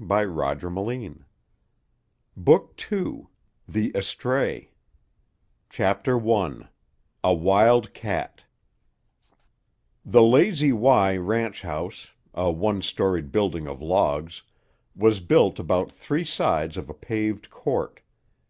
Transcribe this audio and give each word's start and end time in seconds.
Book 0.00 0.34
Two 0.54 0.56
THE 0.56 0.86
ESTRAY 0.96 1.26
BOOK 2.34 2.74
TWO: 2.78 3.28
The 3.68 3.92
Estray 3.94 4.70
CHAPTER 5.68 6.26
I 6.32 6.68
A 7.22 7.34
WILD 7.34 7.92
CAT 7.92 8.46
The 10.06 10.22
Lazy 10.22 10.72
Y 10.72 11.18
ranch 11.18 11.60
house, 11.60 12.12
a 12.32 12.50
one 12.50 12.80
storied 12.80 13.30
building 13.30 13.66
of 13.68 13.82
logs, 13.82 14.42
was 14.96 15.20
built 15.20 15.58
about 15.58 15.92
three 15.92 16.24
sides 16.24 16.78
of 16.78 16.88
a 16.88 16.94
paved 16.94 17.50
court. 17.50 18.00